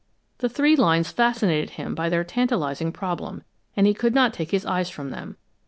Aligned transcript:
]The 0.39 0.49
three 0.49 0.75
lines 0.75 1.11
fascinated 1.11 1.75
him 1.77 1.93
by 1.93 2.09
their 2.09 2.23
tantalizing 2.23 2.91
problem, 2.91 3.43
and 3.77 3.85
he 3.85 3.93
could 3.93 4.15
not 4.15 4.33
take 4.33 4.49
his 4.49 4.65
eyes 4.65 4.89
from 4.89 5.11
them. 5.11 5.37